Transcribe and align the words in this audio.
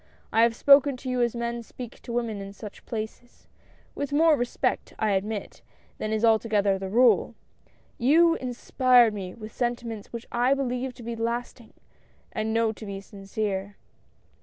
I 0.33 0.41
have 0.41 0.55
spoken 0.55 0.97
to 0.97 1.09
you 1.11 1.21
as 1.21 1.35
men 1.35 1.61
speak 1.61 2.01
to 2.01 2.11
women 2.11 2.41
in 2.41 2.53
such 2.53 2.87
places— 2.87 3.47
with 3.93 4.11
more 4.11 4.35
respect, 4.35 4.95
I 4.97 5.11
admit, 5.11 5.61
than 5.99 6.11
is 6.11 6.25
altogether 6.25 6.79
the 6.79 6.89
rule. 6.89 7.35
You 7.99 8.33
inspired 8.37 9.13
me 9.13 9.35
with 9.35 9.53
sentiments 9.53 10.11
which 10.11 10.25
I 10.31 10.55
believe 10.55 10.95
to 10.95 11.03
be 11.03 11.15
last 11.15 11.61
ing, 11.61 11.75
and 12.31 12.51
know 12.51 12.71
to 12.71 12.83
be 12.87 12.99
sincere. 12.99 13.75